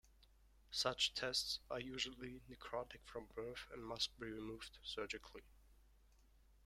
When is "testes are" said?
1.13-1.79